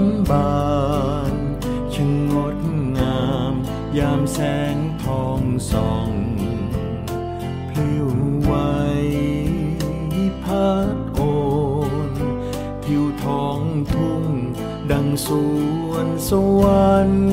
[0.00, 0.58] มบา
[1.32, 1.34] น
[1.92, 2.58] ช่างงด
[2.98, 3.54] งาม
[3.98, 4.38] ยามแส
[4.74, 6.10] งทองส่อง
[7.70, 8.08] พลิ้ว
[8.42, 8.52] ไหว
[10.44, 11.20] พัดโอ
[12.10, 12.12] น
[12.84, 13.60] ผิวทอง
[13.92, 14.24] ทุ่ง
[14.90, 15.28] ดังส
[15.88, 17.30] วนสวรรค์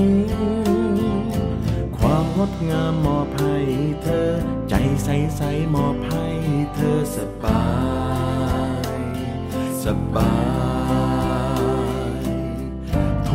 [1.97, 3.57] ความงดงามมอบให้
[4.01, 4.31] เธอ
[4.69, 4.73] ใจ
[5.03, 5.07] ใส
[5.37, 5.41] ใส
[5.75, 6.25] มอบให้
[6.75, 7.65] เธอสบา
[8.81, 9.03] ย
[9.83, 9.85] ส
[10.15, 10.33] บา
[11.13, 11.14] ย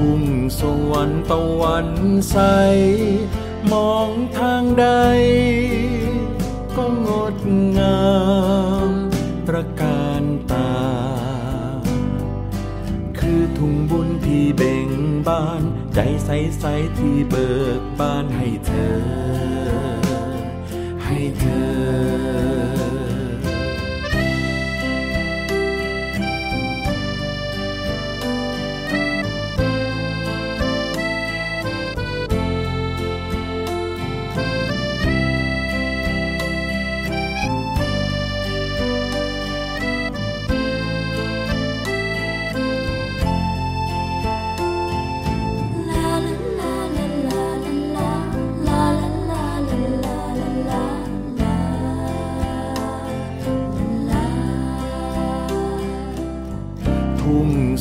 [0.00, 0.24] ทุ่ง
[0.60, 1.88] สวรรค์ตะวัน
[2.30, 2.36] ใส
[3.72, 4.86] มองทางใด
[6.76, 7.36] ก็งด
[7.78, 8.04] งา
[8.88, 8.90] ม
[9.46, 10.72] ตระการตา
[13.18, 14.88] คือทุ่งบุญที่เบ่ง
[15.26, 15.62] บาน
[15.94, 16.64] ใจใสใส
[16.98, 18.96] ที่เบิกบานให้เธอ
[21.04, 21.44] ให้เธ
[22.06, 22.09] อ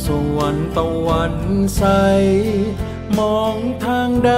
[0.05, 1.35] สวรรค์ตะวัน
[1.77, 1.83] ใส
[3.17, 4.33] มองทางใด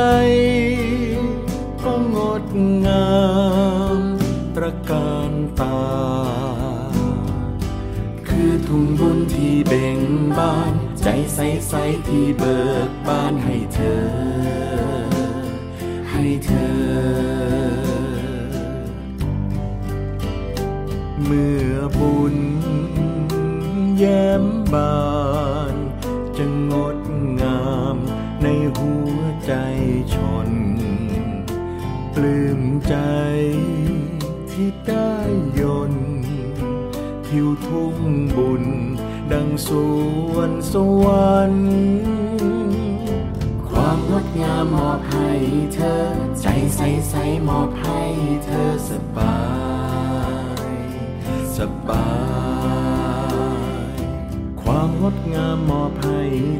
[1.83, 2.45] ก็งด
[2.85, 3.11] งา
[3.97, 3.99] ม
[4.55, 5.31] ตระการ
[5.61, 5.81] ตา
[8.27, 9.99] คือทุ่งบุญที่เบ่ง
[10.37, 11.73] บาน ใจใสใส
[12.07, 14.01] ที่เบิกบานให้เธอ
[16.11, 16.81] ให้เธอ
[21.23, 22.37] เมื่อบุญ
[23.97, 24.43] แย้ม
[24.73, 24.93] บา
[25.60, 25.60] น
[26.43, 26.99] จะงด
[27.41, 27.63] งา
[27.93, 27.95] ม
[28.43, 29.53] ในหัวใจ
[30.13, 30.15] ช
[30.47, 30.49] น
[32.13, 32.95] ปลื้มใจ
[34.51, 35.13] ที่ได้
[35.59, 36.13] ยนต์
[37.27, 37.95] ทิวทุ่ง
[38.35, 38.63] บุญ
[39.31, 39.69] ดังส
[40.33, 41.71] วนสวรรค์
[43.67, 45.31] ความงดงามมอบให้
[45.73, 45.97] เธอ
[46.41, 46.79] ใจใส
[47.09, 47.13] ใส
[47.47, 48.01] มอบให้
[48.45, 49.39] เธอสบา
[50.67, 50.71] ย
[51.57, 51.59] ส
[51.89, 52.09] บา
[52.79, 52.91] ย
[54.61, 55.70] ความงดงาม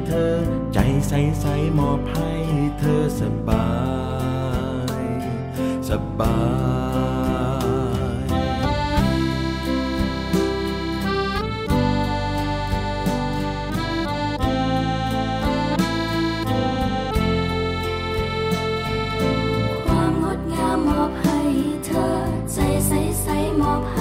[0.08, 0.34] เธอ
[0.74, 1.46] ใจใสใส
[1.78, 2.32] มอบให้
[2.80, 3.70] เธอสบา
[5.04, 5.06] ย
[5.90, 6.38] สบา
[8.24, 8.28] ย
[19.86, 21.40] ความงดงามมอบให้
[21.86, 22.08] เธอ
[22.54, 22.58] ใจ
[22.88, 22.92] ใส
[23.22, 23.28] ใส
[23.62, 23.98] มอบให